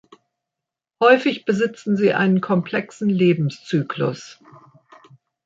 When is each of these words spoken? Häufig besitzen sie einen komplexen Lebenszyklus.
Häufig 0.99 1.45
besitzen 1.45 1.95
sie 1.95 2.11
einen 2.11 2.41
komplexen 2.41 3.07
Lebenszyklus. 3.07 4.39